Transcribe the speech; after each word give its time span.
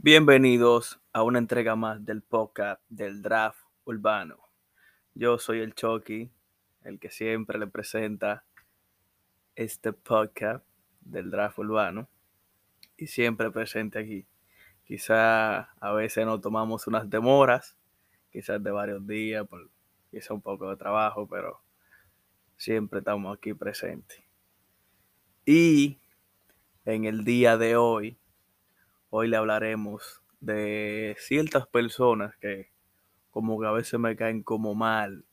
Bienvenidos 0.00 1.00
a 1.12 1.24
una 1.24 1.40
entrega 1.40 1.74
más 1.74 2.04
del 2.04 2.22
podcast 2.22 2.80
del 2.88 3.20
Draft 3.20 3.58
Urbano. 3.84 4.38
Yo 5.12 5.38
soy 5.38 5.58
el 5.58 5.74
Chucky, 5.74 6.30
el 6.84 7.00
que 7.00 7.10
siempre 7.10 7.58
le 7.58 7.66
presenta 7.66 8.44
este 9.56 9.92
podcast 9.92 10.64
del 11.00 11.32
Draft 11.32 11.58
Urbano 11.58 12.08
y 12.96 13.08
siempre 13.08 13.50
presente 13.50 13.98
aquí. 13.98 14.24
Quizá 14.84 15.62
a 15.80 15.92
veces 15.92 16.24
nos 16.24 16.40
tomamos 16.40 16.86
unas 16.86 17.10
demoras, 17.10 17.76
quizás 18.30 18.62
de 18.62 18.70
varios 18.70 19.04
días, 19.04 19.48
por 19.48 19.68
quizá 20.12 20.32
un 20.32 20.42
poco 20.42 20.70
de 20.70 20.76
trabajo, 20.76 21.26
pero 21.26 21.60
siempre 22.56 23.00
estamos 23.00 23.36
aquí 23.36 23.52
presentes. 23.52 24.22
Y 25.44 25.98
en 26.84 27.04
el 27.04 27.24
día 27.24 27.58
de 27.58 27.74
hoy 27.74 28.16
Hoy 29.10 29.28
le 29.28 29.38
hablaremos 29.38 30.22
de 30.40 31.16
ciertas 31.18 31.66
personas 31.66 32.36
que 32.36 32.70
como 33.30 33.58
que 33.58 33.66
a 33.66 33.72
veces 33.72 33.98
me 33.98 34.16
caen 34.16 34.42
como 34.42 34.74
mal. 34.74 35.24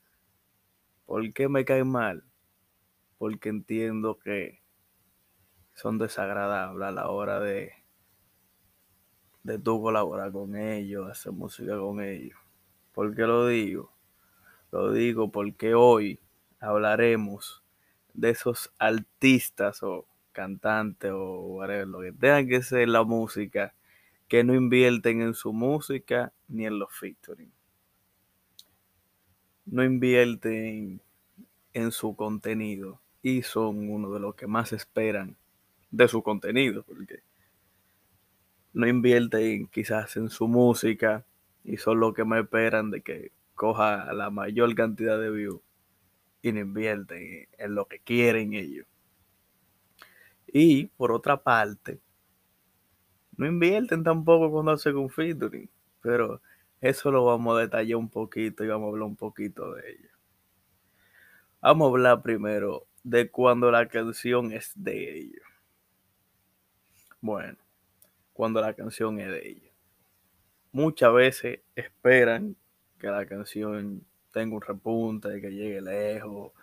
¿Por 1.05 1.33
qué 1.33 1.49
me 1.49 1.65
caen 1.65 1.87
mal? 1.89 2.23
Porque 3.17 3.49
entiendo 3.49 4.17
que 4.17 4.61
son 5.73 5.97
desagradables 5.97 6.87
a 6.87 6.91
la 6.91 7.09
hora 7.09 7.41
de, 7.41 7.73
de 9.43 9.59
tú 9.59 9.81
colaborar 9.81 10.31
con 10.31 10.55
ellos, 10.55 11.09
hacer 11.09 11.33
música 11.33 11.77
con 11.77 12.01
ellos. 12.01 12.39
¿Por 12.93 13.13
qué 13.13 13.23
lo 13.23 13.45
digo? 13.47 13.91
Lo 14.71 14.93
digo 14.93 15.31
porque 15.31 15.75
hoy 15.75 16.21
hablaremos 16.61 17.61
de 18.13 18.29
esos 18.29 18.71
artistas 18.79 19.83
o 19.83 20.07
cantante 20.35 21.09
o 21.09 21.39
whatever, 21.55 21.87
lo 21.87 22.01
que 22.01 22.11
tengan 22.11 22.47
que 22.47 22.61
ser 22.61 22.89
la 22.89 23.03
música, 23.03 23.73
que 24.27 24.43
no 24.43 24.53
invierten 24.53 25.21
en 25.21 25.33
su 25.33 25.53
música 25.53 26.33
ni 26.47 26.65
en 26.65 26.77
los 26.77 26.93
featuring. 26.93 27.51
No 29.65 29.83
invierten 29.83 31.01
en 31.73 31.91
su 31.91 32.15
contenido 32.15 33.01
y 33.23 33.41
son 33.41 33.89
uno 33.89 34.11
de 34.11 34.19
los 34.19 34.35
que 34.35 34.45
más 34.45 34.73
esperan 34.73 35.37
de 35.89 36.07
su 36.07 36.21
contenido, 36.21 36.83
porque 36.83 37.23
no 38.73 38.87
invierten 38.87 39.67
quizás 39.67 40.17
en 40.17 40.29
su 40.29 40.47
música 40.47 41.25
y 41.63 41.77
son 41.77 41.99
los 41.99 42.13
que 42.13 42.25
me 42.25 42.41
esperan 42.41 42.91
de 42.91 43.01
que 43.01 43.31
coja 43.55 44.11
la 44.13 44.29
mayor 44.29 44.75
cantidad 44.75 45.17
de 45.17 45.31
views 45.31 45.61
y 46.41 46.51
no 46.51 46.59
invierten 46.59 47.47
en 47.57 47.73
lo 47.73 47.87
que 47.87 47.99
quieren 47.99 48.53
ellos. 48.53 48.85
Y 50.57 50.85
por 50.85 51.11
otra 51.11 51.43
parte, 51.43 51.99
no 53.35 53.45
invierten 53.45 54.05
tampoco 54.05 54.49
cuando 54.49 54.71
hacen 54.71 54.95
un 54.95 55.09
featuring, 55.09 55.69
pero 55.99 56.41
eso 56.79 57.11
lo 57.11 57.25
vamos 57.25 57.57
a 57.57 57.59
detallar 57.59 57.97
un 57.97 58.07
poquito 58.07 58.63
y 58.63 58.69
vamos 58.69 58.85
a 58.85 58.89
hablar 58.91 59.09
un 59.09 59.17
poquito 59.17 59.73
de 59.73 59.91
ello. 59.91 60.09
Vamos 61.59 61.87
a 61.87 61.89
hablar 61.89 62.21
primero 62.21 62.87
de 63.03 63.29
cuando 63.29 63.69
la 63.69 63.85
canción 63.89 64.53
es 64.53 64.71
de 64.75 65.17
ellos. 65.17 65.43
Bueno, 67.19 67.57
cuando 68.31 68.61
la 68.61 68.73
canción 68.73 69.19
es 69.19 69.27
de 69.27 69.49
ellos. 69.49 69.73
Muchas 70.71 71.13
veces 71.13 71.59
esperan 71.75 72.55
que 72.97 73.07
la 73.07 73.25
canción 73.25 74.05
tenga 74.31 74.55
un 74.55 74.61
repunte, 74.61 75.41
que 75.41 75.51
llegue 75.51 75.81
lejos, 75.81 76.53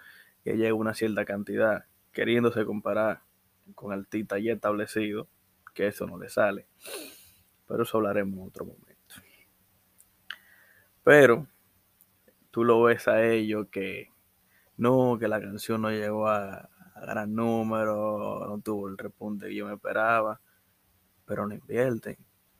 que 0.44 0.52
llegue 0.56 0.72
una 0.72 0.94
cierta 0.94 1.26
cantidad, 1.26 1.84
queriéndose 2.10 2.64
comparar 2.64 3.20
con 3.74 3.92
artista 3.92 4.38
ya 4.38 4.52
establecido, 4.52 5.28
que 5.74 5.88
eso 5.88 6.06
no 6.06 6.18
le 6.18 6.28
sale. 6.28 6.66
Pero 7.66 7.82
eso 7.82 7.98
hablaremos 7.98 8.38
en 8.38 8.46
otro 8.46 8.64
momento. 8.64 8.92
Pero 11.04 11.48
tú 12.50 12.64
lo 12.64 12.82
ves 12.82 13.08
a 13.08 13.24
ellos 13.24 13.66
que 13.70 14.08
no, 14.76 15.16
que 15.18 15.28
la 15.28 15.40
canción 15.40 15.82
no 15.82 15.90
llegó 15.90 16.28
a, 16.28 16.68
gran 17.02 17.34
número, 17.34 18.46
no 18.46 18.60
tuvo 18.60 18.88
el 18.88 18.96
repunte 18.96 19.48
que 19.48 19.56
yo 19.56 19.66
me 19.66 19.74
esperaba, 19.74 20.40
pero 21.24 21.46
no 21.46 21.54
invierten. 21.54 22.16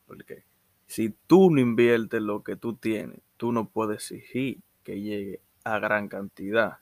Porque 0.06 0.44
si 0.86 1.10
tú 1.26 1.50
no 1.50 1.60
inviertes 1.60 2.20
lo 2.20 2.42
que 2.42 2.56
tú 2.56 2.74
tienes, 2.74 3.20
tú 3.36 3.52
no 3.52 3.68
puedes 3.68 4.10
exigir 4.10 4.60
que 4.82 5.00
llegue 5.00 5.40
a 5.64 5.78
gran 5.78 6.08
cantidad. 6.08 6.78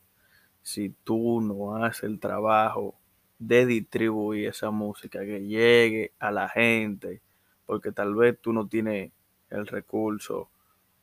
Si 0.63 0.91
tú 1.05 1.41
no 1.41 1.77
haces 1.77 2.05
el 2.05 2.19
trabajo 2.19 3.00
de 3.41 3.67
distribuir 3.67 4.49
esa 4.49 4.71
música, 4.71 5.21
que 5.21 5.41
llegue 5.47 6.13
a 6.21 6.31
la 6.31 6.49
gente, 6.49 7.23
porque 7.67 7.91
tal 7.91 8.15
vez 8.15 8.39
tú 8.41 8.53
no 8.53 8.69
tienes 8.69 9.13
el 9.49 9.67
recurso 9.67 10.51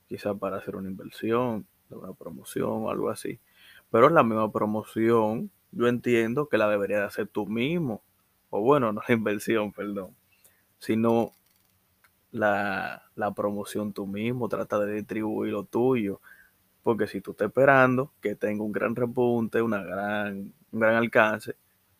quizás 0.07 0.37
para 0.37 0.57
hacer 0.57 0.75
una 0.75 0.89
inversión, 0.89 1.67
una 1.89 2.13
promoción 2.13 2.69
o 2.69 2.89
algo 2.91 3.09
así. 3.09 3.39
Pero 3.89 4.09
la 4.09 4.23
misma 4.23 4.51
promoción, 4.51 5.51
yo 5.71 5.87
entiendo 5.87 6.47
que 6.47 6.57
la 6.57 6.69
deberías 6.69 7.01
hacer 7.03 7.27
tú 7.27 7.47
mismo. 7.47 8.03
O 8.51 8.61
bueno, 8.61 8.91
no 8.93 9.01
la 9.07 9.15
inversión, 9.15 9.71
perdón, 9.73 10.15
sino 10.77 11.31
la, 12.31 13.03
la 13.15 13.33
promoción 13.33 13.93
tú 13.93 14.05
mismo, 14.05 14.47
trata 14.47 14.79
de 14.79 14.93
distribuir 14.93 15.53
lo 15.53 15.63
tuyo. 15.63 16.21
Porque 16.83 17.07
si 17.07 17.19
tú 17.19 17.31
estás 17.31 17.47
esperando 17.47 18.13
que 18.21 18.35
tenga 18.35 18.63
un 18.63 18.71
gran 18.71 18.95
repunte, 18.95 19.61
una 19.61 19.83
gran, 19.83 20.53
un 20.71 20.79
gran 20.79 20.95
alcance, 20.95 21.55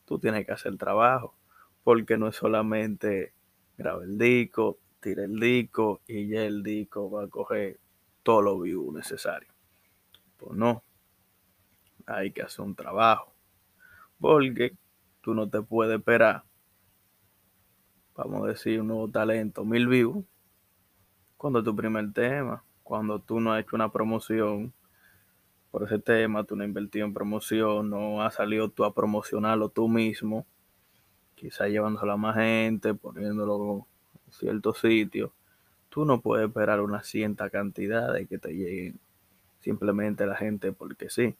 tú 0.08 0.18
tienes 0.20 0.46
que 0.46 0.54
hacer 0.54 0.72
el 0.72 0.78
trabajo, 0.78 1.36
porque 1.84 2.18
no 2.18 2.30
es 2.30 2.36
solamente 2.38 3.34
grabar 3.78 4.04
el 4.04 4.18
disco, 4.18 4.80
tira 5.02 5.26
el 5.26 5.38
disco 5.38 6.02
y 6.08 6.30
ya 6.30 6.44
el 6.44 6.64
disco 6.64 7.12
va 7.12 7.26
a 7.26 7.28
coger 7.28 7.80
todo 8.24 8.42
lo 8.42 8.60
vivo 8.62 8.92
necesario. 8.94 9.50
Pues 10.38 10.58
no, 10.58 10.82
hay 12.06 12.32
que 12.32 12.42
hacer 12.42 12.64
un 12.64 12.74
trabajo, 12.74 13.36
porque 14.20 14.78
tú 15.22 15.34
no 15.34 15.50
te 15.50 15.62
puedes 15.62 15.98
esperar, 15.98 16.46
vamos 18.16 18.46
a 18.46 18.48
decir, 18.48 18.80
un 18.80 18.88
nuevo 18.88 19.10
talento, 19.10 19.66
mil 19.66 19.88
vivos, 19.88 20.24
cuando 21.36 21.62
tu 21.62 21.76
primer 21.76 22.14
tema, 22.14 22.64
cuando 22.82 23.20
tú 23.20 23.42
no 23.42 23.52
has 23.52 23.62
hecho 23.62 23.76
una 23.76 23.92
promoción 23.92 24.74
por 25.72 25.84
ese 25.84 26.00
tema, 26.00 26.44
tú 26.44 26.56
no 26.56 26.64
has 26.64 26.68
invertido 26.68 27.06
en 27.06 27.14
promoción, 27.14 27.90
no 27.90 28.22
has 28.22 28.36
salido 28.36 28.70
tú 28.70 28.84
a 28.84 28.94
promocionarlo 28.94 29.70
tú 29.70 29.88
mismo, 29.88 30.46
quizás 31.36 31.70
llevándolo 31.70 32.14
a 32.14 32.18
más 32.18 32.36
gente, 32.36 32.94
poniéndolo 32.94 33.88
en 34.26 34.32
ciertos 34.32 34.80
sitios, 34.80 35.32
tú 35.90 36.06
no 36.06 36.22
puedes 36.22 36.48
esperar 36.48 36.82
una 36.82 37.04
cierta 37.04 37.50
cantidad 37.50 38.14
de 38.14 38.28
que 38.28 38.38
te 38.38 38.54
lleguen 38.54 39.00
simplemente 39.60 40.26
la 40.26 40.36
gente 40.36 40.72
porque 40.72 41.10
sí. 41.10 41.36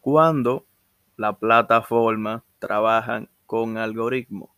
Cuando 0.00 0.66
la 1.16 1.36
plataforma 1.36 2.44
trabajan 2.58 3.28
con 3.44 3.76
algoritmos. 3.76 4.50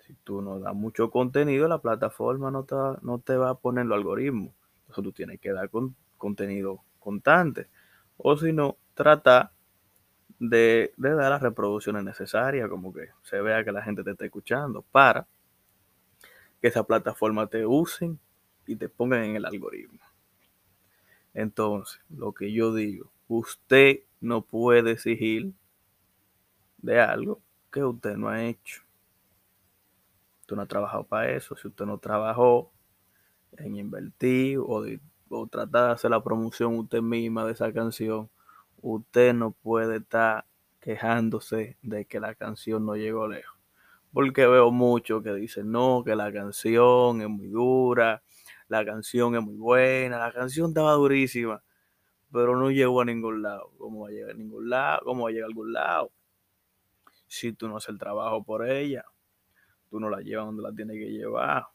Si 0.00 0.14
tú 0.24 0.42
no 0.42 0.58
das 0.60 0.74
mucho 0.74 1.10
contenido, 1.10 1.68
la 1.68 1.78
plataforma 1.78 2.50
no 2.50 2.64
te, 2.64 2.74
no 3.02 3.18
te 3.18 3.36
va 3.36 3.50
a 3.50 3.54
poner 3.54 3.86
los 3.86 3.96
algoritmos. 3.96 4.52
Entonces 4.80 5.04
tú 5.04 5.12
tienes 5.12 5.40
que 5.40 5.52
dar 5.52 5.70
con, 5.70 5.96
contenido 6.18 6.82
constante. 7.00 7.68
O 8.16 8.36
si 8.36 8.52
no, 8.52 8.76
trata 8.94 9.52
de, 10.38 10.92
dar 10.96 11.30
las 11.30 11.42
reproducciones 11.42 12.04
necesarias, 12.04 12.68
como 12.68 12.92
que 12.92 13.08
se 13.22 13.40
vea 13.40 13.64
que 13.64 13.72
la 13.72 13.82
gente 13.82 14.04
te 14.04 14.12
está 14.12 14.24
escuchando, 14.24 14.82
para 14.82 15.26
que 16.60 16.68
esa 16.68 16.84
plataforma 16.84 17.46
te 17.46 17.66
usen 17.66 18.18
y 18.66 18.76
te 18.76 18.88
pongan 18.88 19.24
en 19.24 19.36
el 19.36 19.44
algoritmo. 19.44 20.00
Entonces, 21.34 22.00
lo 22.08 22.32
que 22.32 22.52
yo 22.52 22.74
digo, 22.74 23.10
usted 23.28 24.00
no 24.20 24.42
puede 24.42 24.92
exigir 24.92 25.52
de 26.78 27.00
algo 27.00 27.40
que 27.70 27.84
usted 27.84 28.16
no 28.16 28.28
ha 28.28 28.42
hecho. 28.44 28.82
Usted 30.40 30.56
no 30.56 30.62
ha 30.62 30.66
trabajado 30.66 31.04
para 31.04 31.30
eso. 31.30 31.56
Si 31.56 31.68
usted 31.68 31.84
no 31.84 31.98
trabajó 31.98 32.72
en 33.56 33.76
invertir 33.76 34.58
o 34.58 34.82
de 34.82 35.00
o 35.30 35.46
tratar 35.46 35.86
de 35.86 35.92
hacer 35.92 36.10
la 36.10 36.22
promoción 36.22 36.76
usted 36.76 37.00
misma 37.00 37.44
de 37.46 37.52
esa 37.52 37.72
canción, 37.72 38.28
usted 38.82 39.32
no 39.32 39.52
puede 39.52 39.98
estar 39.98 40.44
quejándose 40.80 41.78
de 41.82 42.04
que 42.04 42.20
la 42.20 42.34
canción 42.34 42.84
no 42.84 42.96
llegó 42.96 43.28
lejos. 43.28 43.58
Porque 44.12 44.46
veo 44.46 44.72
mucho 44.72 45.22
que 45.22 45.32
dicen, 45.32 45.70
no, 45.70 46.02
que 46.04 46.16
la 46.16 46.32
canción 46.32 47.22
es 47.22 47.28
muy 47.28 47.46
dura, 47.46 48.22
la 48.68 48.84
canción 48.84 49.36
es 49.36 49.42
muy 49.42 49.56
buena, 49.56 50.18
la 50.18 50.32
canción 50.32 50.70
estaba 50.70 50.92
durísima, 50.94 51.62
pero 52.32 52.56
no 52.56 52.70
llegó 52.70 53.00
a 53.00 53.04
ningún 53.04 53.42
lado. 53.42 53.70
¿Cómo 53.78 54.00
va 54.00 54.08
a 54.08 54.10
llegar 54.10 54.30
a 54.30 54.34
ningún 54.34 54.68
lado? 54.68 55.02
¿Cómo 55.04 55.24
va 55.24 55.30
a 55.30 55.32
llegar 55.32 55.44
a 55.44 55.48
algún 55.48 55.72
lado? 55.72 56.10
Si 57.28 57.52
tú 57.52 57.68
no 57.68 57.76
haces 57.76 57.90
el 57.90 57.98
trabajo 57.98 58.42
por 58.42 58.68
ella, 58.68 59.04
tú 59.88 60.00
no 60.00 60.10
la 60.10 60.20
llevas 60.20 60.46
donde 60.46 60.62
la 60.62 60.72
tienes 60.72 60.96
que 60.96 61.10
llevar. 61.10 61.66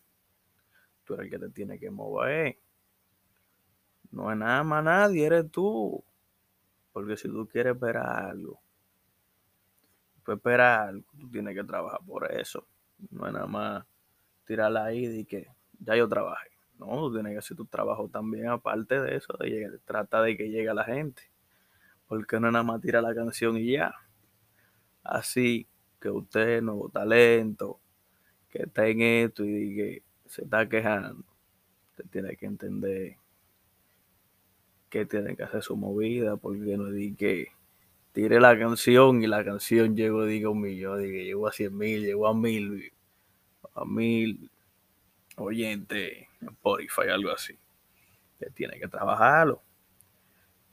Tú 1.06 1.14
eres 1.14 1.26
el 1.26 1.32
que 1.32 1.40
te 1.40 1.50
tiene 1.52 1.80
que 1.80 1.90
mover. 1.90 2.58
No 4.16 4.32
es 4.32 4.38
nada 4.38 4.64
más 4.64 4.82
nadie, 4.82 5.26
eres 5.26 5.52
tú. 5.52 6.02
Porque 6.94 7.18
si 7.18 7.28
tú 7.28 7.46
quieres 7.46 7.74
esperar 7.74 8.30
algo, 8.30 8.62
pues 10.24 10.38
esperar 10.38 10.88
algo, 10.88 11.06
tú 11.20 11.30
tienes 11.30 11.54
que 11.54 11.66
trabajar 11.66 12.00
por 12.08 12.32
eso. 12.32 12.66
No 13.12 13.28
es 13.28 13.34
nada 13.34 13.46
más 13.46 13.86
tirarla 14.46 14.86
ahí 14.86 15.06
y 15.06 15.26
que 15.26 15.50
ya 15.80 15.98
yo 15.98 16.08
trabajé. 16.08 16.50
No, 16.80 16.88
tú 16.88 17.14
tienes 17.16 17.34
que 17.34 17.40
hacer 17.40 17.58
tu 17.58 17.66
trabajo 17.66 18.08
también, 18.08 18.48
aparte 18.48 19.02
de 19.02 19.18
eso, 19.18 19.34
de 19.38 19.50
llegar, 19.50 19.80
trata 19.84 20.22
de 20.22 20.38
que 20.38 20.50
llegue 20.50 20.70
a 20.70 20.74
la 20.74 20.86
gente. 20.86 21.24
Porque 22.08 22.40
no 22.40 22.50
nada 22.50 22.64
más 22.64 22.80
tira 22.80 23.02
la 23.02 23.14
canción 23.14 23.58
y 23.58 23.74
ya. 23.74 23.94
Así 25.04 25.68
que 26.00 26.10
usted, 26.10 26.62
nuevo 26.62 26.88
talento, 26.88 27.82
que 28.50 28.64
está 28.64 28.88
en 28.88 29.02
esto 29.02 29.44
y 29.44 29.76
que 29.76 30.04
se 30.26 30.44
está 30.44 30.70
quejando, 30.70 31.26
usted 31.92 32.06
tiene 32.10 32.38
que 32.38 32.46
entender 32.46 33.18
que 34.96 35.06
tiene 35.06 35.36
que 35.36 35.44
hacer 35.44 35.62
su 35.62 35.76
movida, 35.76 36.38
porque 36.38 36.78
no 36.78 36.86
di 36.86 37.16
que 37.16 37.50
tire 38.14 38.40
la 38.40 38.58
canción 38.58 39.22
y 39.22 39.28
la 39.28 39.44
canción 39.44 39.94
llegó, 39.94 40.24
diga 40.24 40.50
un 40.50 40.62
millón, 40.62 41.04
diga, 41.04 41.22
llegó 41.22 41.48
a 41.48 41.52
cien 41.52 41.78
mil, 41.78 42.02
llegó 42.02 42.30
a 42.30 42.34
mil, 42.34 42.94
a 43.74 43.84
mil 43.84 44.50
oyentes 45.36 46.30
en 46.40 46.48
Spotify, 46.48 47.10
algo 47.10 47.30
así. 47.32 47.60
Que 48.40 48.50
tiene 48.52 48.80
que 48.80 48.88
trabajarlo. 48.88 49.62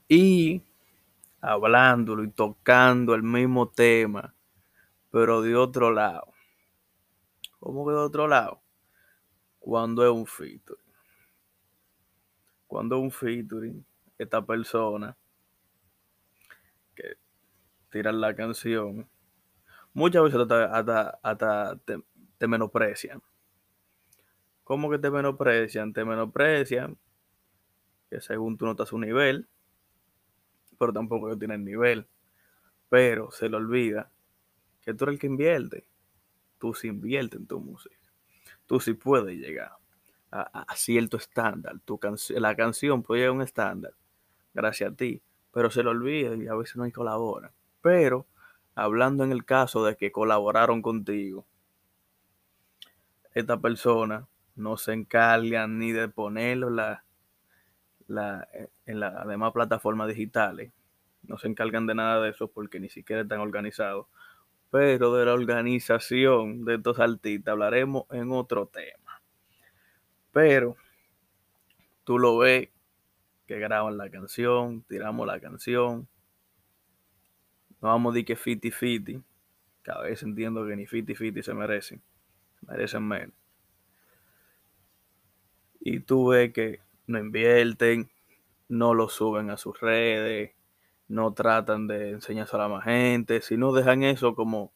Y 0.07 0.61
hablándolo 1.41 2.23
y 2.23 2.31
tocando 2.31 3.15
el 3.15 3.23
mismo 3.23 3.67
tema, 3.67 4.33
pero 5.11 5.41
de 5.41 5.53
otro 5.57 5.91
lado. 5.91 6.31
¿Cómo 7.59 7.85
que 7.85 7.91
de 7.91 7.97
otro 7.97 8.29
lado? 8.29 8.61
Cuando 9.59 10.01
es 10.05 10.11
un 10.11 10.25
featuring. 10.25 10.93
Cuando 12.67 12.95
es 12.95 13.01
un 13.01 13.11
featuring, 13.11 13.85
esta 14.23 14.45
persona 14.45 15.17
que 16.95 17.17
tira 17.89 18.11
la 18.11 18.35
canción, 18.35 19.07
muchas 19.93 20.23
veces 20.23 20.39
hasta, 20.41 21.19
hasta, 21.21 21.77
te, 21.85 22.01
te 22.37 22.47
menosprecian. 22.47 23.21
¿Cómo 24.63 24.89
que 24.89 24.97
te 24.97 25.11
menosprecian? 25.11 25.93
Te 25.93 26.05
menosprecian 26.05 26.97
que 28.09 28.21
según 28.21 28.57
tú 28.57 28.65
no 28.65 28.71
estás 28.71 28.87
a 28.87 28.89
su 28.91 28.99
nivel, 28.99 29.47
pero 30.77 30.93
tampoco 30.93 31.27
ellos 31.27 31.39
tienen 31.39 31.65
nivel. 31.65 32.07
Pero 32.89 33.31
se 33.31 33.49
le 33.49 33.57
olvida 33.57 34.11
que 34.81 34.93
tú 34.93 35.05
eres 35.05 35.15
el 35.15 35.19
que 35.19 35.27
invierte. 35.27 35.87
Tú 36.59 36.73
sí 36.73 36.87
inviertes 36.87 37.39
en 37.39 37.47
tu 37.47 37.59
música. 37.59 37.95
Tú 38.65 38.79
sí 38.79 38.93
puedes 38.93 39.37
llegar 39.37 39.73
a, 40.31 40.65
cierto 40.75 41.17
estándar. 41.17 41.79
Tu 41.85 41.99
la 42.29 42.55
canción 42.55 43.03
puede 43.03 43.21
llegar 43.21 43.31
a 43.31 43.35
un 43.35 43.41
estándar 43.41 43.93
gracias 44.53 44.91
a 44.91 44.95
ti, 44.95 45.21
pero 45.51 45.69
se 45.69 45.83
le 45.83 45.89
olvida 45.89 46.35
y 46.35 46.47
a 46.47 46.55
veces 46.55 46.75
no 46.75 46.83
hay 46.83 46.91
colabora. 46.91 47.51
Pero 47.81 48.25
hablando 48.75 49.23
en 49.23 49.31
el 49.31 49.45
caso 49.45 49.85
de 49.85 49.95
que 49.95 50.11
colaboraron 50.11 50.81
contigo, 50.81 51.45
esta 53.33 53.59
persona 53.59 54.27
no 54.55 54.77
se 54.77 54.93
encarga 54.93 55.67
ni 55.67 55.91
de 55.91 56.07
ponerlo 56.07 56.69
la, 56.69 57.03
la, 58.07 58.47
en 58.85 58.99
las 58.99 59.27
demás 59.27 59.51
plataformas 59.53 60.07
digitales. 60.07 60.71
No 61.23 61.37
se 61.37 61.47
encargan 61.47 61.87
de 61.87 61.95
nada 61.95 62.21
de 62.21 62.29
eso 62.29 62.49
porque 62.49 62.79
ni 62.79 62.89
siquiera 62.89 63.21
están 63.21 63.39
organizados. 63.39 64.07
Pero 64.69 65.13
de 65.15 65.25
la 65.25 65.33
organización 65.33 66.65
de 66.65 66.75
estos 66.75 66.99
artistas 66.99 67.51
hablaremos 67.51 68.05
en 68.11 68.31
otro 68.31 68.67
tema. 68.67 69.21
Pero 70.31 70.75
tú 72.03 72.19
lo 72.19 72.37
ves 72.39 72.69
graban 73.59 73.97
la 73.97 74.09
canción, 74.09 74.83
tiramos 74.87 75.27
la 75.27 75.39
canción. 75.39 76.07
No 77.81 77.89
vamos 77.89 78.11
a 78.11 78.13
decir 78.13 78.25
que 78.25 78.35
fiti 78.35 78.71
fiti. 78.71 79.21
Cada 79.81 80.03
vez 80.03 80.23
entiendo 80.23 80.65
que 80.65 80.75
ni 80.75 80.85
fiti 80.85 81.15
fiti 81.15 81.43
se 81.43 81.53
merecen. 81.53 82.01
Merecen 82.67 83.07
menos. 83.07 83.35
Y 85.81 85.99
tú 85.99 86.29
ves 86.29 86.53
que 86.53 86.79
no 87.07 87.19
invierten, 87.19 88.09
no 88.69 88.93
lo 88.93 89.09
suben 89.09 89.49
a 89.49 89.57
sus 89.57 89.79
redes, 89.79 90.51
no 91.07 91.33
tratan 91.33 91.87
de 91.87 92.11
enseñarse 92.11 92.55
a 92.55 92.59
la 92.59 92.69
más 92.69 92.85
gente, 92.85 93.41
sino 93.41 93.73
dejan 93.73 94.03
eso 94.03 94.35
como 94.35 94.71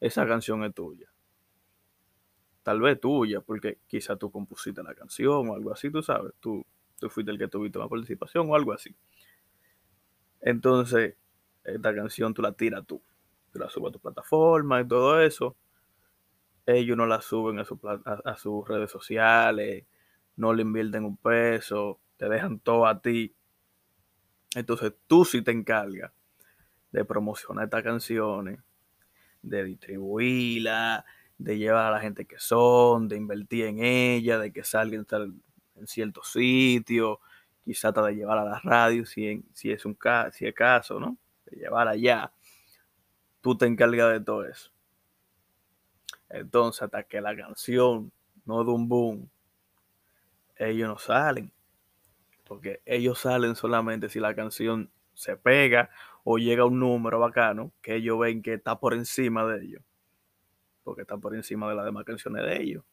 esa 0.00 0.26
canción 0.26 0.64
es 0.64 0.74
tuya. 0.74 1.08
Tal 2.62 2.80
vez 2.80 3.00
tuya, 3.00 3.40
porque 3.40 3.78
quizá 3.88 4.16
tú 4.16 4.30
compusiste 4.30 4.82
la 4.82 4.94
canción 4.94 5.48
o 5.48 5.54
algo 5.54 5.72
así, 5.72 5.90
tú 5.90 6.02
sabes, 6.02 6.32
tú, 6.38 6.64
tú 7.02 7.10
fuiste 7.10 7.32
el 7.32 7.38
que 7.38 7.48
tuviste 7.48 7.78
una 7.78 7.88
participación 7.88 8.48
o 8.48 8.54
algo 8.54 8.72
así. 8.72 8.94
Entonces, 10.40 11.16
esta 11.64 11.92
canción 11.92 12.32
tú 12.32 12.42
la 12.42 12.52
tiras 12.52 12.86
tú, 12.86 13.02
tú 13.52 13.58
la 13.58 13.68
subes 13.68 13.90
a 13.90 13.92
tu 13.92 13.98
plataforma 13.98 14.80
y 14.80 14.86
todo 14.86 15.20
eso. 15.20 15.56
Ellos 16.64 16.96
no 16.96 17.06
la 17.06 17.20
suben 17.20 17.58
a, 17.58 17.64
su, 17.64 17.78
a, 17.84 18.30
a 18.30 18.36
sus 18.36 18.68
redes 18.68 18.88
sociales, 18.88 19.84
no 20.36 20.54
le 20.54 20.62
invierten 20.62 21.04
un 21.04 21.16
peso, 21.16 21.98
te 22.16 22.28
dejan 22.28 22.60
todo 22.60 22.86
a 22.86 23.00
ti. 23.00 23.34
Entonces 24.54 24.92
tú 25.08 25.24
sí 25.24 25.42
te 25.42 25.50
encargas 25.50 26.12
de 26.92 27.04
promocionar 27.04 27.64
estas 27.64 27.82
canciones, 27.82 28.60
de 29.42 29.64
distribuirlas, 29.64 31.04
de 31.36 31.58
llevar 31.58 31.86
a 31.86 31.90
la 31.90 32.00
gente 32.00 32.26
que 32.26 32.38
son, 32.38 33.08
de 33.08 33.16
invertir 33.16 33.64
en 33.64 33.82
ella, 33.82 34.38
de 34.38 34.52
que 34.52 34.62
salgan 34.62 35.04
en 35.82 35.86
ciertos 35.88 36.32
sitios, 36.32 37.18
quizá 37.64 37.88
hasta 37.88 38.02
de 38.06 38.14
llevar 38.14 38.38
a 38.38 38.44
la 38.44 38.60
radio 38.60 39.04
si, 39.04 39.44
si, 39.52 39.70
es 39.70 39.84
un 39.84 39.98
si 40.32 40.46
es 40.46 40.54
caso, 40.54 40.98
¿no? 40.98 41.16
De 41.46 41.56
llevar 41.56 41.88
allá. 41.88 42.32
Tú 43.40 43.56
te 43.56 43.66
encargas 43.66 44.12
de 44.12 44.20
todo 44.20 44.44
eso. 44.44 44.70
Entonces, 46.28 46.82
hasta 46.82 47.02
que 47.02 47.20
la 47.20 47.36
canción 47.36 48.12
no 48.44 48.64
de 48.64 48.70
un 48.70 48.88
boom, 48.88 49.28
ellos 50.56 50.88
no 50.88 50.98
salen. 50.98 51.52
Porque 52.44 52.80
ellos 52.86 53.18
salen 53.18 53.56
solamente 53.56 54.08
si 54.08 54.20
la 54.20 54.34
canción 54.34 54.90
se 55.14 55.36
pega 55.36 55.90
o 56.24 56.38
llega 56.38 56.64
un 56.64 56.78
número 56.78 57.18
bacano 57.18 57.72
que 57.82 57.96
ellos 57.96 58.18
ven 58.18 58.42
que 58.42 58.54
está 58.54 58.78
por 58.78 58.94
encima 58.94 59.44
de 59.46 59.64
ellos. 59.64 59.82
Porque 60.84 61.02
está 61.02 61.16
por 61.16 61.34
encima 61.34 61.68
de 61.68 61.74
las 61.74 61.84
demás 61.84 62.04
canciones 62.04 62.44
de 62.44 62.62
ellos, 62.62 62.84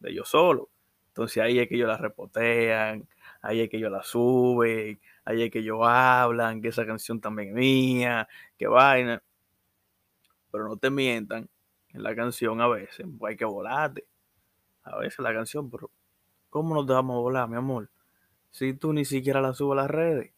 de 0.00 0.10
ellos 0.10 0.28
solos. 0.28 0.68
Entonces 1.14 1.40
ahí 1.44 1.60
es 1.60 1.68
que 1.68 1.76
ellos 1.76 1.86
la 1.86 1.96
repotean, 1.96 3.06
ahí 3.40 3.60
es 3.60 3.70
que 3.70 3.76
ellos 3.76 3.92
la 3.92 4.02
suben, 4.02 5.00
ahí 5.24 5.42
es 5.44 5.50
que 5.52 5.60
ellos 5.60 5.78
hablan, 5.80 6.60
que 6.60 6.68
esa 6.68 6.84
canción 6.84 7.20
también 7.20 7.50
es 7.50 7.54
mía, 7.54 8.28
que 8.58 8.66
vaina. 8.66 9.22
Pero 10.50 10.66
no 10.66 10.76
te 10.76 10.90
mientan, 10.90 11.48
en 11.90 12.02
la 12.02 12.16
canción 12.16 12.60
a 12.60 12.66
veces 12.66 13.06
pues 13.16 13.30
hay 13.30 13.36
que 13.36 13.44
volarte. 13.44 14.04
A 14.82 14.98
veces 14.98 15.20
la 15.20 15.32
canción, 15.32 15.70
pero 15.70 15.88
¿cómo 16.50 16.74
nos 16.74 16.84
dejamos 16.84 17.22
volar, 17.22 17.48
mi 17.48 17.58
amor? 17.58 17.88
Si 18.50 18.74
tú 18.74 18.92
ni 18.92 19.04
siquiera 19.04 19.40
la 19.40 19.54
subes 19.54 19.78
a 19.78 19.82
las 19.82 19.90
redes, 19.92 20.32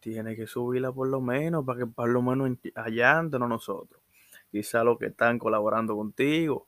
tienes 0.00 0.36
que 0.36 0.46
subirla 0.46 0.90
por 0.90 1.08
lo 1.08 1.20
menos 1.20 1.66
para 1.66 1.80
que 1.80 1.86
por 1.86 2.08
lo 2.08 2.22
menos 2.22 2.50
allá 2.74 3.22
no 3.24 3.46
nosotros. 3.46 4.00
Quizá 4.50 4.82
los 4.84 4.98
que 4.98 5.08
están 5.08 5.38
colaborando 5.38 5.94
contigo, 5.96 6.66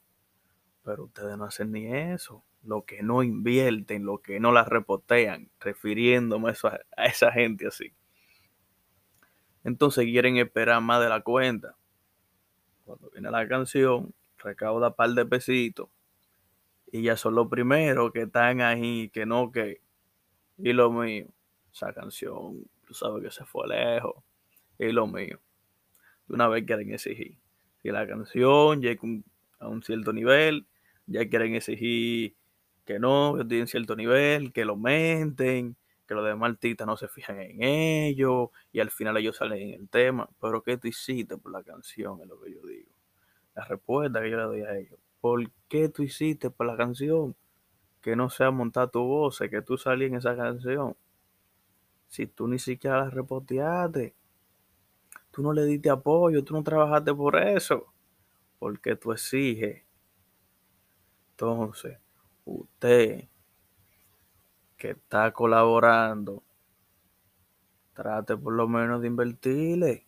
pero 0.85 1.05
ustedes 1.05 1.39
no 1.39 1.45
hacen 1.45 1.73
ni 1.73 1.87
eso. 1.87 2.45
Lo 2.65 2.85
que 2.85 3.03
no 3.03 3.23
invierten, 3.23 4.05
lo 4.05 4.19
que 4.19 4.39
no 4.39 4.53
la 4.53 4.65
repotean, 4.65 5.51
refiriéndome 5.59 6.53
a 6.97 7.07
esa 7.07 7.33
gente 7.33 7.67
así. 7.67 7.93
Entonces 9.65 10.05
quieren 10.05 10.37
esperar 10.37 10.81
más 10.81 11.03
de 11.03 11.09
la 11.09 11.21
cuenta. 11.21 11.77
Cuando 12.85 13.11
viene 13.11 13.31
la 13.31 13.47
canción, 13.47 14.13
recauda 14.39 14.89
un 14.89 14.95
par 14.95 15.11
de 15.11 15.25
pesitos. 15.25 15.89
Y 16.91 17.03
ya 17.03 17.17
son 17.17 17.35
los 17.35 17.49
primeros 17.49 18.13
que 18.13 18.23
están 18.23 18.61
ahí, 18.61 19.09
que 19.11 19.25
no, 19.25 19.51
que. 19.51 19.81
Y 20.59 20.73
lo 20.73 20.93
mío. 20.93 21.27
Esa 21.73 21.93
canción, 21.93 22.65
tú 22.87 22.93
sabes 22.93 23.23
que 23.23 23.31
se 23.31 23.45
fue 23.45 23.67
lejos. 23.69 24.23
Y 24.79 24.93
lo 24.93 25.07
mío. 25.07 25.41
De 26.29 26.35
una 26.35 26.49
vez 26.49 26.65
quieren 26.67 26.93
exigir. 26.93 27.39
Si 27.83 27.89
la 27.89 28.07
canción 28.07 28.81
llega 28.81 29.01
a 29.59 29.69
un 29.69 29.83
cierto 29.83 30.13
nivel, 30.13 30.67
ya 31.07 31.29
quieren 31.29 31.55
exigir 31.55 32.37
que 32.85 32.99
no, 32.99 33.35
que 33.37 33.43
estoy 33.43 33.61
en 33.61 33.67
cierto 33.67 33.97
nivel, 33.97 34.53
que 34.53 34.65
lo 34.65 34.77
menten, 34.77 35.77
que 36.07 36.15
los 36.15 36.25
demás 36.25 36.51
artistas 36.51 36.87
no 36.87 36.97
se 36.97 37.09
fijan 37.09 37.41
en 37.41 37.63
ellos 37.63 38.51
y 38.73 38.81
al 38.81 38.91
final 38.91 39.17
ellos 39.17 39.37
salen 39.37 39.61
en 39.61 39.81
el 39.81 39.89
tema. 39.89 40.29
Pero 40.41 40.63
¿qué 40.63 40.77
tú 40.77 40.89
hiciste 40.89 41.37
por 41.39 41.53
la 41.53 41.63
canción? 41.63 42.21
Es 42.21 42.29
lo 42.29 42.41
que 42.41 42.53
yo 42.53 42.67
digo. 42.67 42.91
La 43.55 43.65
respuesta 43.65 44.21
que 44.21 44.31
yo 44.31 44.37
le 44.37 44.43
doy 44.45 44.61
a 44.63 44.77
ellos. 44.77 44.99
¿Por 45.21 45.51
qué 45.69 45.89
tú 45.89 46.03
hiciste 46.03 46.51
por 46.51 46.67
la 46.67 46.77
canción? 46.77 47.37
Que 48.01 48.17
no 48.17 48.31
sea 48.31 48.51
montar 48.51 48.91
tu 48.91 49.01
voz, 49.01 49.39
que 49.39 49.63
tú 49.63 49.79
salí 49.79 50.07
en 50.07 50.17
esa 50.17 50.37
canción. 50.37 50.97
Si 52.09 52.27
tú 52.27 52.49
ni 52.49 52.59
siquiera 52.59 53.05
la 53.05 53.11
repoteaste, 53.11 54.15
tú 55.31 55.43
no 55.43 55.53
le 55.53 55.65
diste 55.65 55.91
apoyo, 55.91 56.43
tú 56.45 56.55
no 56.55 56.63
trabajaste 56.63 57.15
por 57.15 57.37
eso. 57.37 57.93
Porque 58.59 58.97
tú 58.97 59.13
exiges. 59.13 59.85
Entonces, 61.31 62.02
usted 62.45 63.29
que 64.77 64.91
está 64.91 65.33
colaborando, 65.33 66.43
trate 67.93 68.37
por 68.37 68.53
lo 68.55 68.69
menos 68.69 69.01
de 69.01 69.07
invertirle. 69.09 70.07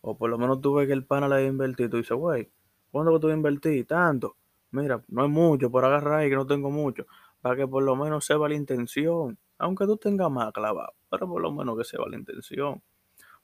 O 0.00 0.16
por 0.16 0.30
lo 0.30 0.38
menos 0.38 0.60
tú 0.60 0.74
ves 0.74 0.86
que 0.86 0.92
el 0.92 1.04
pana 1.04 1.28
le 1.28 1.36
ha 1.36 1.42
y 1.42 1.88
tú 1.88 1.96
dices, 1.96 2.16
güey, 2.16 2.50
¿cuándo 2.90 3.12
que 3.14 3.20
tú 3.20 3.30
invertí? 3.30 3.84
Tanto. 3.84 4.36
Mira, 4.70 5.02
no 5.08 5.24
es 5.24 5.30
mucho 5.30 5.70
por 5.70 5.84
agarrar 5.84 6.20
ahí 6.20 6.30
que 6.30 6.36
no 6.36 6.46
tengo 6.46 6.70
mucho. 6.70 7.06
para 7.40 7.56
que 7.56 7.66
por 7.66 7.82
lo 7.82 7.96
menos 7.96 8.24
sepa 8.24 8.48
la 8.48 8.54
intención. 8.54 9.38
Aunque 9.58 9.86
tú 9.86 9.96
tengas 9.96 10.30
más 10.30 10.52
clavado, 10.52 10.94
pero 11.10 11.28
por 11.28 11.42
lo 11.42 11.52
menos 11.52 11.76
que 11.78 11.84
sepa 11.84 12.08
la 12.08 12.16
intención. 12.16 12.82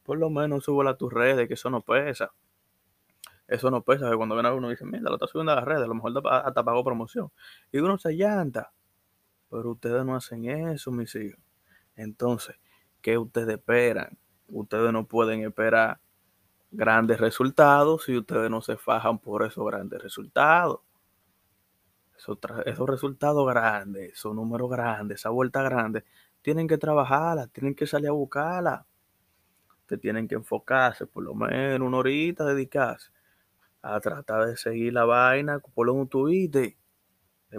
Por 0.03 0.19
lo 0.19 0.31
menos 0.31 0.64
súbela 0.64 0.91
a 0.91 0.97
tus 0.97 1.12
redes, 1.12 1.49
que 1.49 1.55
eso 1.55 1.71
no 1.71 1.81
pesa. 1.83 2.33
Eso 3.54 3.70
no 3.70 3.82
pesa, 3.82 4.11
que 4.11 4.16
cuando 4.16 4.34
ven 4.34 4.46
a 4.46 4.52
uno 4.52 4.68
dice, 4.68 4.84
mira, 4.84 5.04
lo 5.04 5.14
está 5.14 5.28
subiendo 5.28 5.52
a 5.52 5.54
las 5.54 5.64
redes, 5.64 5.84
a 5.84 5.87
lo 5.87 5.94
mejor 5.94 6.12
hasta 6.28 6.64
pagó 6.64 6.82
promoción. 6.82 7.30
Y 7.70 7.78
uno 7.78 7.96
se 7.99 8.16
llanta. 8.16 8.73
Pero 9.49 9.70
ustedes 9.70 10.04
no 10.04 10.16
hacen 10.16 10.44
eso, 10.46 10.90
mis 10.90 11.14
hijos. 11.14 11.40
Entonces, 11.94 12.56
¿qué 13.00 13.16
ustedes 13.16 13.58
esperan? 13.58 14.18
Ustedes 14.49 14.92
no 14.92 15.06
pueden 15.06 15.44
esperar 15.44 16.00
grandes 16.73 17.20
resultados 17.20 18.04
si 18.04 18.18
ustedes 18.18 18.50
no 18.50 18.61
se 18.61 18.76
fajan 18.76 19.20
por 19.20 19.44
esos 19.44 19.64
grandes 19.64 20.02
resultados. 20.02 20.80
Esos, 22.16 22.38
esos 22.66 22.88
resultados 22.88 23.46
grandes, 23.46 24.14
esos 24.14 24.34
números 24.34 24.68
grandes, 24.68 25.20
esa 25.20 25.30
vuelta 25.30 25.62
grande, 25.62 26.04
tienen 26.42 26.66
que 26.66 26.78
trabajarla, 26.78 27.46
tienen 27.49 27.76
que 27.76 27.87
salir 27.87 28.08
a 28.08 28.12
buscarla. 28.12 28.84
Ustedes 29.82 30.02
tienen 30.02 30.26
que 30.26 30.34
enfocarse, 30.34 31.06
por 31.06 31.23
lo 31.23 31.34
menos 31.34 31.87
una 31.87 31.99
horita, 31.99 32.44
dedicarse 32.44 33.13
a 33.87 34.00
tratar 34.00 34.47
de 34.47 34.57
seguir 34.57 34.95
la 34.95 35.05
vaina 35.05 35.59
por 35.59 35.87
donde 35.87 36.07
tú 36.07 36.25
viste, 36.25 36.79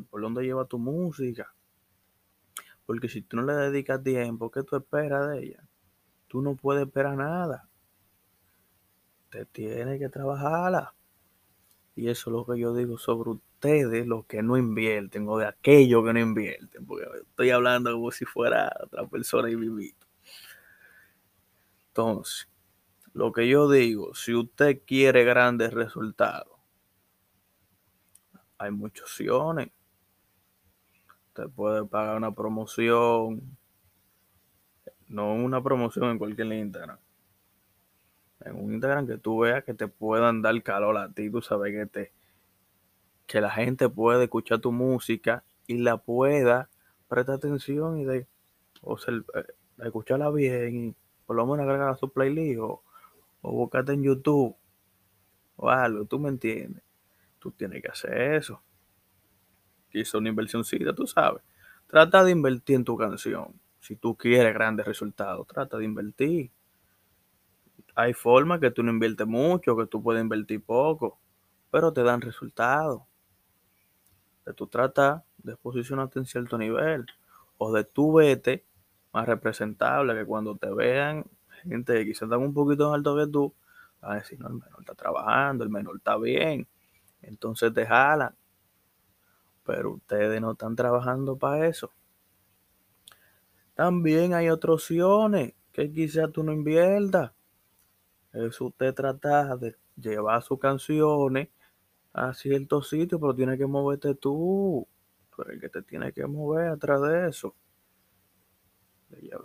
por 0.10 0.22
donde 0.22 0.44
lleva 0.44 0.66
tu 0.66 0.80
música. 0.80 1.54
Porque 2.88 3.08
si 3.08 3.22
tú 3.22 3.38
no 3.38 3.44
le 3.44 3.54
dedicas 3.54 4.04
tiempo, 4.04 4.50
¿qué 4.50 4.64
tú 4.64 4.76
esperas 4.76 5.30
de 5.30 5.44
ella? 5.44 5.64
Tú 6.28 6.42
no 6.42 6.56
puedes 6.56 6.86
esperar 6.86 7.16
nada. 7.16 7.70
Te 9.30 9.46
tiene 9.46 10.00
que 10.00 10.10
trabajarla. 10.10 10.96
Y 11.96 12.10
eso 12.10 12.30
es 12.30 12.34
lo 12.34 12.46
que 12.46 12.60
yo 12.60 12.74
digo 12.76 12.98
sobre 12.98 13.30
ustedes, 13.30 14.08
los 14.08 14.26
que 14.26 14.42
no 14.42 14.58
invierten, 14.58 15.30
o 15.30 15.38
de 15.38 15.46
aquellos 15.46 16.04
que 16.04 16.14
no 16.14 16.20
invierten, 16.20 16.86
porque 16.86 17.06
estoy 17.22 17.52
hablando 17.52 17.92
como 17.92 18.12
si 18.12 18.26
fuera 18.26 18.76
otra 18.84 19.08
persona 19.08 19.50
y 19.50 19.56
vivito. 19.56 20.08
Entonces, 21.90 22.50
lo 23.16 23.32
que 23.32 23.48
yo 23.48 23.72
digo, 23.72 24.14
si 24.14 24.36
usted 24.36 24.82
quiere 24.86 25.24
grandes 25.24 25.74
resultados, 25.74 26.60
hay 28.58 28.72
muchas 28.72 29.04
opciones. 29.04 29.70
Usted 31.30 31.50
puede 31.56 31.86
pagar 31.86 32.18
una 32.18 32.36
promoción, 32.36 33.58
no 35.08 35.34
una 35.34 35.64
promoción 35.64 36.12
en 36.12 36.18
cualquier 36.18 36.52
Instagram. 36.52 37.00
En 38.42 38.56
un 38.58 38.74
Instagram 38.74 39.08
que 39.08 39.18
tú 39.18 39.40
veas 39.40 39.64
que 39.64 39.74
te 39.74 39.88
puedan 39.88 40.42
dar 40.42 40.62
calor 40.62 40.98
a 40.98 41.10
ti, 41.10 41.30
tú 41.32 41.42
sabes 41.42 41.72
que 41.72 41.86
te 41.86 42.14
que 43.28 43.40
la 43.40 43.50
gente 43.50 43.88
puede 43.88 44.26
escuchar 44.26 44.60
tu 44.60 44.74
música 44.74 45.46
y 45.68 45.78
la 45.78 45.98
pueda 45.98 46.70
prestar 47.08 47.36
atención 47.36 47.98
y 47.98 48.04
de, 48.04 48.28
o 48.82 48.98
sea, 48.98 49.14
eh, 49.16 49.46
escucharla 49.86 50.30
bien 50.32 50.76
y 50.76 50.96
por 51.26 51.38
lo 51.38 51.46
menos 51.46 51.62
agregar 51.62 51.90
a 51.90 51.96
su 51.96 52.12
playlist 52.12 52.60
o, 52.60 52.85
o 53.46 53.52
buscarte 53.52 53.94
en 53.94 54.04
YouTube 54.04 54.56
o 55.56 55.70
algo, 55.70 56.06
tú 56.06 56.20
me 56.20 56.30
entiendes. 56.30 56.84
Tú 57.40 57.52
tienes 57.52 57.82
que 57.82 57.90
hacer 57.90 58.34
eso. 58.34 58.62
Hizo 59.92 60.18
una 60.18 60.30
inversióncita, 60.30 60.94
tú 60.94 61.06
sabes. 61.06 61.44
Trata 61.88 62.24
de 62.24 62.32
invertir 62.32 62.78
en 62.78 62.84
tu 62.84 62.98
canción. 62.98 63.54
Si 63.80 63.96
tú 63.96 64.16
quieres 64.16 64.54
grandes 64.54 64.86
resultados, 64.86 65.46
trata 65.48 65.78
de 65.78 65.86
invertir. 65.86 66.52
Hay 67.94 68.14
formas 68.14 68.60
que 68.60 68.72
tú 68.72 68.82
no 68.82 68.92
inviertes 68.92 69.28
mucho, 69.28 69.78
que 69.78 69.86
tú 69.86 70.02
puedes 70.02 70.22
invertir 70.22 70.64
poco, 70.64 71.20
pero 71.70 71.94
te 71.94 72.02
dan 72.02 72.22
resultados. 72.22 73.04
De 74.46 74.54
tú 74.54 74.68
trata 74.68 75.24
de 75.38 75.56
posicionarte 75.56 76.20
en 76.20 76.26
cierto 76.26 76.58
nivel 76.58 77.06
o 77.58 77.72
de 77.72 77.84
tú 77.84 78.14
vete 78.14 78.66
más 79.14 79.28
representable 79.28 80.16
que 80.16 80.26
cuando 80.26 80.58
te 80.58 80.74
vean 80.74 81.26
gente 81.68 81.94
que 81.94 82.06
quizás 82.06 82.24
están 82.24 82.42
un 82.42 82.54
poquito 82.54 82.90
más 82.90 82.96
alto 82.96 83.16
que 83.16 83.28
tú, 83.28 83.54
a 84.02 84.16
decir, 84.16 84.40
no, 84.40 84.48
el 84.48 84.54
menor 84.54 84.80
está 84.80 84.96
trabajando, 84.96 85.64
el 85.64 85.70
menor 85.70 85.98
está 85.98 86.18
bien, 86.18 86.68
entonces 87.22 87.74
te 87.74 87.86
jalan. 87.86 88.36
Pero 89.64 89.94
ustedes 89.94 90.40
no 90.42 90.52
están 90.52 90.76
trabajando 90.76 91.38
para 91.38 91.68
eso. 91.68 91.92
También 93.74 94.34
hay 94.34 94.50
otras 94.50 94.76
opciones 94.76 95.54
que 95.74 95.92
quizás 95.92 96.32
tú 96.32 96.44
no 96.44 96.54
inviertas. 96.54 97.32
Eso 98.32 98.66
usted 98.66 98.94
trata 98.94 99.58
de 99.58 99.76
llevar 99.98 100.42
sus 100.44 100.60
canciones 100.60 101.50
a 102.14 102.34
ciertos 102.34 102.90
sitios, 102.90 103.20
pero 103.20 103.36
tiene 103.36 103.58
que 103.58 103.66
moverte 103.66 104.16
tú. 104.16 104.88
Tú 105.36 105.42
eres 105.42 105.56
el 105.56 105.62
que 105.62 105.70
te 105.70 105.82
tiene 105.82 106.14
que 106.14 106.26
mover 106.26 106.68
atrás 106.68 107.02
de 107.02 107.28
eso. 107.28 107.56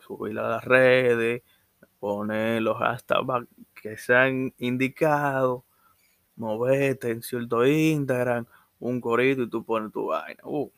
Subirla 0.07 0.47
a 0.47 0.50
las 0.50 0.65
redes, 0.65 1.43
poner 2.00 2.62
los 2.62 2.78
hashtags 2.78 3.47
que 3.75 3.97
sean 3.97 4.52
indicados, 4.59 5.62
moverte 6.35 7.11
en 7.11 7.23
cierto 7.23 7.64
Instagram, 7.64 8.47
un 8.80 9.00
corito 9.00 9.42
y 9.42 9.50
tú 9.50 9.64
pones 9.64 9.92
tu 9.92 10.07
vaina. 10.07 10.40
Uh, 10.45 10.71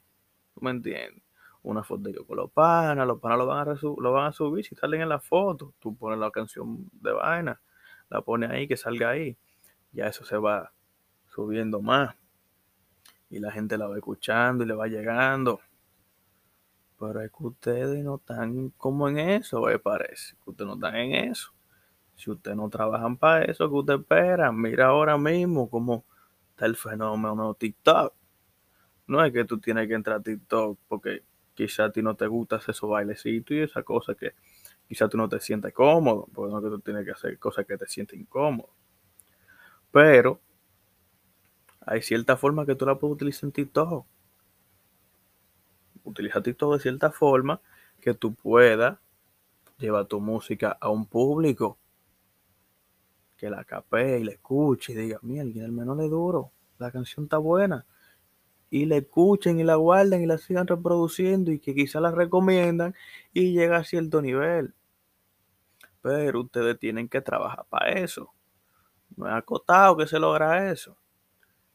¿Tú 0.55 0.61
me 0.61 0.73
entiendes? 0.73 1.23
Una 1.63 1.85
foto 1.85 2.03
de 2.03 2.15
yo 2.15 2.27
con 2.27 2.37
los 2.37 2.51
panas, 2.51 3.07
los 3.07 3.21
panas 3.21 3.39
lo 3.39 3.47
van, 3.47 3.69
a 3.69 3.75
lo 3.75 4.13
van 4.13 4.27
a 4.27 4.33
subir 4.33 4.65
si 4.65 4.75
salen 4.75 5.03
en 5.03 5.09
la 5.09 5.21
foto. 5.21 5.73
Tú 5.79 5.97
pones 5.97 6.19
la 6.19 6.31
canción 6.33 6.91
de 6.93 7.13
vaina, 7.13 7.61
la 8.11 8.21
pones 8.21 8.51
ahí, 8.51 8.67
que 8.67 8.77
salga 8.77 9.11
ahí. 9.11 9.39
Ya 9.93 10.09
eso 10.09 10.25
se 10.25 10.37
va 10.37 10.73
subiendo 11.27 11.81
más. 11.81 12.17
Y 13.31 13.39
la 13.39 13.53
gente 13.53 13.79
la 13.79 13.87
va 13.87 13.97
escuchando 13.97 14.65
y 14.65 14.67
le 14.67 14.75
va 14.75 14.89
llegando. 14.89 15.61
Pero 17.03 17.21
es 17.21 17.33
que 17.33 17.45
ustedes 17.45 18.05
no 18.05 18.15
están 18.15 18.71
como 18.77 19.09
en 19.09 19.19
eso, 19.19 19.61
me 19.63 19.77
parece. 19.81 20.37
Que 20.45 20.51
ustedes 20.51 20.69
no 20.69 20.75
están 20.75 20.95
en 20.95 21.31
eso. 21.33 21.53
Si 22.15 22.31
ustedes 22.31 22.57
no 22.57 22.71
trabajan 22.71 23.17
para 23.17 23.45
eso, 23.45 23.69
que 23.69 23.75
ustedes 23.75 24.01
esperan. 24.03 24.57
Mira 24.57 24.87
ahora 24.87 25.19
mismo 25.19 25.69
cómo 25.69 26.05
está 26.51 26.67
el 26.67 26.77
fenómeno 26.77 27.55
TikTok. 27.55 28.15
No 29.09 29.25
es 29.25 29.33
que 29.33 29.45
tú 29.45 29.59
tienes 29.59 29.89
que 29.89 29.95
entrar 29.95 30.19
a 30.19 30.23
TikTok 30.23 30.79
porque 30.87 31.25
quizá 31.55 31.87
a 31.87 31.91
ti 31.91 32.03
no 32.03 32.15
te 32.15 32.29
gusta 32.29 32.57
hacer 32.57 32.71
esos 32.71 32.89
bailecitos 32.89 33.51
y 33.51 33.63
esa 33.63 33.83
cosa 33.83 34.15
que 34.15 34.35
quizá 34.87 35.09
tú 35.09 35.17
no 35.17 35.29
te 35.29 35.41
sientes 35.41 35.75
cómodo, 35.75 36.29
porque 36.33 36.53
no 36.53 36.59
es 36.59 36.65
que 36.65 36.71
tú 36.71 36.79
tienes 36.79 37.05
que 37.05 37.11
hacer 37.11 37.37
cosas 37.37 37.67
que 37.67 37.77
te 37.77 37.89
sienten 37.89 38.21
incómodo. 38.21 38.71
Pero 39.91 40.41
hay 41.81 42.01
cierta 42.01 42.37
forma 42.37 42.65
que 42.65 42.77
tú 42.77 42.87
la 42.87 42.97
puedes 42.97 43.17
utilizar 43.17 43.49
en 43.49 43.53
TikTok 43.53 44.07
utiliza 46.13 46.43
TikTok 46.43 46.75
de 46.75 46.81
cierta 46.81 47.11
forma 47.11 47.61
que 48.01 48.15
tú 48.15 48.35
puedas 48.35 48.99
llevar 49.79 50.07
tu 50.07 50.21
música 50.21 50.77
a 50.81 50.89
un 50.91 51.07
público 51.07 51.79
que 53.37 53.51
la 53.51 53.65
capee 53.65 54.21
y 54.21 54.25
la 54.25 54.33
escuche 54.33 54.93
y 54.93 54.97
diga, 54.97 55.19
mira, 55.23 55.43
el 55.43 55.73
menor 55.73 56.01
es 56.03 56.11
duro, 56.11 56.53
la 56.79 56.91
canción 56.91 57.25
está 57.25 57.39
buena. 57.39 57.87
Y 58.71 58.87
la 58.87 58.97
escuchen 58.97 59.61
y 59.61 59.65
la 59.65 59.75
guarden 59.75 60.23
y 60.23 60.27
la 60.27 60.39
sigan 60.39 60.67
reproduciendo 60.67 61.51
y 61.51 61.59
que 61.59 61.75
quizá 61.75 62.01
la 62.01 62.11
recomiendan 62.11 62.95
y 63.33 63.53
llega 63.53 63.77
a 63.79 63.85
cierto 63.85 64.23
nivel. 64.23 64.75
Pero 66.01 66.41
ustedes 66.41 66.79
tienen 66.79 67.09
que 67.09 67.21
trabajar 67.21 67.67
para 67.69 67.93
eso. 67.93 68.33
No 69.17 69.29
es 69.29 69.35
acotado 69.35 69.97
que 69.97 70.07
se 70.07 70.19
logra 70.19 70.71
eso. 70.71 70.97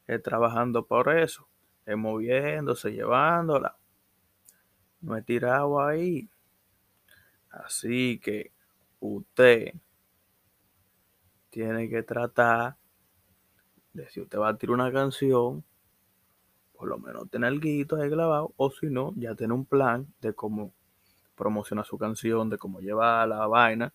Es 0.07 0.23
trabajando 0.23 0.85
por 0.85 1.15
eso. 1.15 1.47
Es 1.85 1.95
moviéndose, 1.95 2.91
llevándola 2.91 3.77
no 5.07 5.15
he 5.15 5.21
tirado 5.21 5.81
ahí. 5.81 6.29
Así 7.49 8.19
que 8.19 8.51
usted 8.99 9.73
tiene 11.49 11.89
que 11.89 12.03
tratar 12.03 12.75
de 13.93 14.09
si 14.09 14.19
usted 14.19 14.37
va 14.37 14.49
a 14.49 14.57
tirar 14.57 14.73
una 14.73 14.91
canción, 14.91 15.63
por 16.73 16.89
lo 16.89 16.99
menos 16.99 17.29
tener 17.29 17.53
el 17.53 17.61
guito 17.61 17.95
ahí 17.95 18.09
grabado, 18.09 18.53
o 18.57 18.69
si 18.69 18.87
no, 18.87 19.13
ya 19.15 19.33
tiene 19.33 19.53
un 19.53 19.65
plan 19.65 20.13
de 20.19 20.33
cómo 20.33 20.73
promocionar 21.35 21.85
su 21.85 21.97
canción, 21.97 22.49
de 22.49 22.57
cómo 22.57 22.81
llevar 22.81 23.29
la 23.29 23.47
vaina 23.47 23.93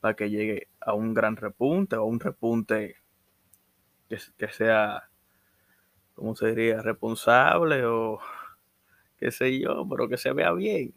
para 0.00 0.14
que 0.14 0.28
llegue 0.28 0.68
a 0.80 0.92
un 0.92 1.14
gran 1.14 1.36
repunte 1.36 1.96
o 1.96 2.04
un 2.04 2.20
repunte 2.20 2.96
que, 4.08 4.18
que 4.36 4.48
sea, 4.48 5.08
¿cómo 6.14 6.36
se 6.36 6.48
diría? 6.48 6.82
Responsable 6.82 7.86
o 7.86 8.20
qué 9.16 9.30
sé 9.30 9.58
yo, 9.58 9.86
pero 9.88 10.08
que 10.08 10.16
se 10.16 10.32
vea 10.32 10.52
bien. 10.52 10.94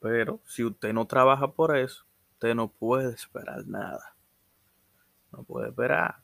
Pero 0.00 0.40
si 0.46 0.64
usted 0.64 0.92
no 0.92 1.06
trabaja 1.06 1.52
por 1.52 1.76
eso, 1.76 2.04
usted 2.32 2.54
no 2.54 2.68
puede 2.70 3.14
esperar 3.14 3.66
nada. 3.66 4.16
No 5.32 5.42
puede 5.42 5.68
esperar. 5.68 6.22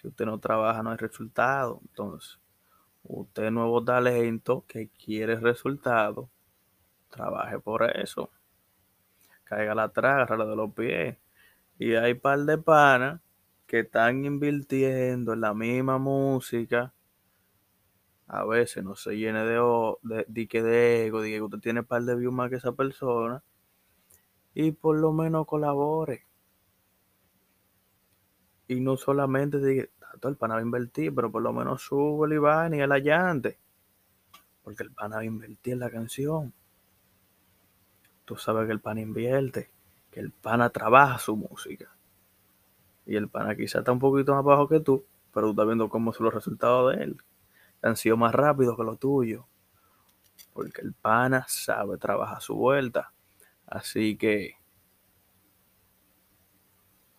Si 0.00 0.08
usted 0.08 0.24
no 0.24 0.38
trabaja, 0.38 0.82
no 0.82 0.90
hay 0.90 0.96
resultado. 0.96 1.80
Entonces, 1.82 2.38
usted 3.02 3.50
nuevo 3.50 3.84
talento 3.84 4.64
que 4.68 4.88
quiere 4.88 5.36
resultado, 5.36 6.30
trabaje 7.10 7.58
por 7.58 7.82
eso. 7.82 8.30
Caiga 9.44 9.74
la 9.74 9.88
traga, 9.88 10.36
de 10.36 10.56
los 10.56 10.72
pies. 10.72 11.18
Y 11.78 11.94
hay 11.94 12.14
par 12.14 12.38
de 12.40 12.56
panas 12.56 13.20
que 13.66 13.80
están 13.80 14.24
invirtiendo 14.24 15.32
en 15.32 15.40
la 15.40 15.54
misma 15.54 15.98
música 15.98 16.92
a 18.26 18.44
veces 18.44 18.84
no 18.84 18.96
se 18.96 19.16
llene 19.16 19.44
de, 19.44 19.58
o- 19.58 19.98
de, 20.02 20.24
de 20.28 20.62
de 20.62 21.06
ego, 21.06 21.22
de 21.22 21.30
que 21.30 21.42
usted 21.42 21.58
tiene 21.60 21.80
un 21.80 21.86
par 21.86 22.02
de 22.02 22.16
views 22.16 22.34
más 22.34 22.50
que 22.50 22.56
esa 22.56 22.72
persona 22.72 23.42
y 24.54 24.72
por 24.72 24.96
lo 24.98 25.12
menos 25.12 25.46
colabore. 25.46 26.24
Y 28.68 28.78
no 28.80 28.98
solamente 28.98 29.58
diga, 29.58 29.86
tanto 30.10 30.28
el 30.28 30.36
pana 30.36 30.52
va 30.56 30.60
a 30.60 30.64
invertir, 30.64 31.14
pero 31.14 31.32
por 31.32 31.40
lo 31.40 31.54
menos 31.54 31.80
sube 31.80 32.34
y 32.34 32.38
vaina 32.38 32.76
y 32.76 32.80
el 32.80 32.92
allante. 32.92 33.58
Porque 34.64 34.82
el 34.82 34.90
pana 34.90 35.14
va 35.14 35.22
a 35.22 35.26
invertir 35.26 35.74
en 35.74 35.78
la 35.78 35.90
canción. 35.90 36.52
Tú 38.26 38.36
sabes 38.36 38.66
que 38.66 38.72
el 38.72 38.80
pana 38.80 39.00
invierte, 39.00 39.70
que 40.10 40.20
el 40.20 40.30
pana 40.30 40.68
trabaja 40.68 41.18
su 41.18 41.36
música. 41.36 41.96
Y 43.06 43.16
el 43.16 43.30
pana 43.30 43.56
quizá 43.56 43.78
está 43.78 43.92
un 43.92 43.98
poquito 43.98 44.34
más 44.34 44.44
bajo 44.44 44.68
que 44.68 44.78
tú, 44.78 45.06
pero 45.32 45.46
tú 45.46 45.50
estás 45.52 45.66
viendo 45.66 45.88
cómo 45.88 46.12
son 46.12 46.24
los 46.26 46.34
resultados 46.34 46.94
de 46.94 47.04
él. 47.04 47.16
Han 47.84 47.96
sido 47.96 48.16
más 48.16 48.34
rápidos 48.34 48.76
que 48.76 48.82
los 48.82 48.98
tuyos. 48.98 49.44
Porque 50.52 50.80
el 50.80 50.94
pana 50.94 51.44
sabe 51.48 51.98
trabajar 51.98 52.40
su 52.40 52.56
vuelta. 52.56 53.12
Así 53.66 54.16
que 54.16 54.56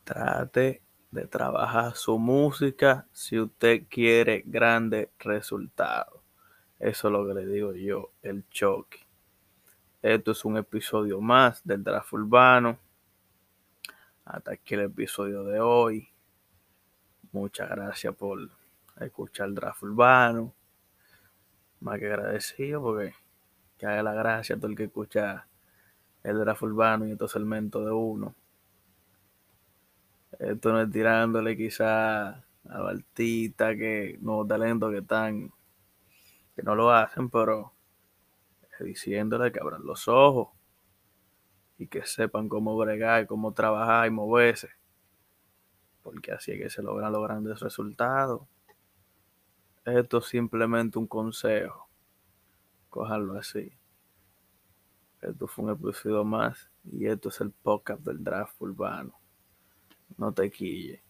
trate 0.03 0.81
de 1.11 1.27
trabajar 1.27 1.95
su 1.95 2.17
música 2.17 3.07
si 3.11 3.39
usted 3.39 3.83
quiere 3.89 4.43
grandes 4.45 5.09
resultados. 5.19 6.21
Eso 6.79 7.07
es 7.07 7.11
lo 7.11 7.27
que 7.27 7.33
le 7.33 7.45
digo 7.45 7.73
yo, 7.73 8.11
el 8.21 8.47
choque. 8.49 8.99
Esto 10.01 10.31
es 10.31 10.45
un 10.45 10.57
episodio 10.57 11.21
más 11.21 11.63
del 11.63 11.83
Draft 11.83 12.13
Urbano. 12.13 12.77
Hasta 14.25 14.53
aquí 14.53 14.73
el 14.73 14.81
episodio 14.81 15.43
de 15.43 15.59
hoy. 15.59 16.09
Muchas 17.31 17.69
gracias 17.69 18.15
por 18.15 18.54
escuchar 18.99 19.47
el 19.47 19.55
Draft 19.55 19.83
Urbano. 19.83 20.53
Más 21.79 21.99
que 21.99 22.07
agradecido 22.07 22.81
porque 22.81 23.13
que 23.77 23.85
haga 23.85 24.03
la 24.03 24.13
gracia 24.13 24.55
a 24.55 24.57
todo 24.57 24.67
el 24.67 24.77
que 24.77 24.85
escucha 24.85 25.47
el 26.23 26.39
Draft 26.39 26.63
Urbano 26.63 27.07
y 27.07 27.11
estos 27.11 27.31
segmentos 27.31 27.85
de 27.85 27.91
uno. 27.91 28.35
Esto 30.39 30.71
no 30.71 30.81
es 30.81 30.91
tirándole 30.91 31.55
quizá 31.55 32.29
a 32.29 32.79
los 32.79 33.03
que 33.15 34.17
nuevos 34.21 34.47
talentos 34.47 34.91
que 34.91 34.97
están 34.99 35.51
que 36.55 36.63
no 36.63 36.73
lo 36.73 36.91
hacen, 36.91 37.29
pero 37.29 37.73
diciéndole 38.79 39.51
que 39.51 39.59
abran 39.59 39.85
los 39.85 40.07
ojos 40.07 40.49
y 41.77 41.87
que 41.87 42.05
sepan 42.05 42.47
cómo 42.47 42.77
bregar, 42.77 43.27
cómo 43.27 43.53
trabajar 43.53 44.07
y 44.07 44.11
moverse. 44.11 44.69
Porque 46.01 46.31
así 46.31 46.53
es 46.53 46.61
que 46.61 46.69
se 46.69 46.81
logran 46.81 47.11
los 47.11 47.23
grandes 47.23 47.59
resultados. 47.59 48.43
Esto 49.85 50.17
es 50.17 50.25
simplemente 50.25 50.97
un 50.97 51.05
consejo. 51.05 51.87
Cójanlo 52.89 53.37
así. 53.37 53.71
Esto 55.21 55.47
fue 55.47 55.65
un 55.65 55.71
episodio 55.71 56.23
más 56.23 56.71
y 56.83 57.05
esto 57.05 57.29
es 57.29 57.39
el 57.39 57.51
podcast 57.51 58.01
del 58.01 58.23
draft 58.23 58.59
urbano. 58.59 59.13
No 60.17 60.33
te 60.33 60.49
quille. 60.49 61.04